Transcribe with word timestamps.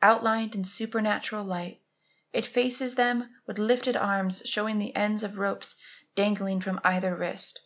Outlined 0.00 0.54
in 0.54 0.64
supernatural 0.64 1.44
light, 1.44 1.82
it 2.32 2.46
faces 2.46 2.94
them 2.94 3.28
with 3.46 3.58
lifted 3.58 3.96
arms 3.98 4.40
showing 4.46 4.78
the 4.78 4.96
ends 4.96 5.22
of 5.22 5.36
rope 5.36 5.62
dangling 6.16 6.62
from 6.62 6.80
either 6.82 7.14
wrist. 7.14 7.60